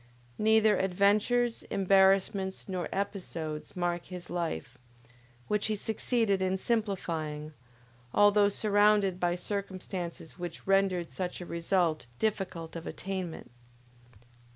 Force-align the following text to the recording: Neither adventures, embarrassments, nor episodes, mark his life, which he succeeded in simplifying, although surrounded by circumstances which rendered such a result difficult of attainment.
Neither 0.39 0.77
adventures, 0.79 1.61
embarrassments, 1.69 2.67
nor 2.67 2.89
episodes, 2.91 3.75
mark 3.75 4.05
his 4.07 4.31
life, 4.31 4.79
which 5.47 5.67
he 5.67 5.75
succeeded 5.75 6.41
in 6.41 6.57
simplifying, 6.57 7.53
although 8.11 8.49
surrounded 8.49 9.19
by 9.19 9.35
circumstances 9.35 10.39
which 10.39 10.65
rendered 10.65 11.11
such 11.11 11.39
a 11.39 11.45
result 11.45 12.07
difficult 12.17 12.75
of 12.75 12.87
attainment. 12.87 13.51